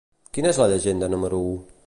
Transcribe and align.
Quina 0.37 0.49
és 0.53 0.59
la 0.61 0.67
llegenda 0.71 1.11
número 1.15 1.45
u? 1.53 1.55